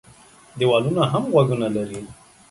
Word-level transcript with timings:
ديوالونه 0.59 1.03
هم 1.13 1.23
غوږونه 1.33 1.67
لري. 1.75 2.01